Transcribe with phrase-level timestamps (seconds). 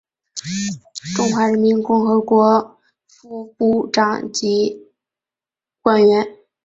[1.15, 4.91] 中华人民共和国副部长级
[5.83, 6.39] 官员。